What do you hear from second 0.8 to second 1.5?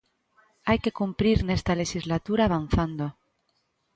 que cumprir